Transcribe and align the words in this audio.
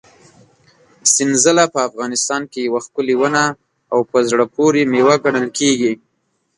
سنځله 1.13 1.65
په 1.73 1.79
افغانستان 1.89 2.41
کې 2.51 2.59
یوه 2.67 2.79
ښکلې 2.85 3.15
ونه 3.19 3.45
او 3.93 3.99
په 4.11 4.17
زړه 4.29 4.45
پورې 4.55 4.81
مېوه 4.91 5.15
ګڼل 5.23 5.47
کېږي. 5.59 5.93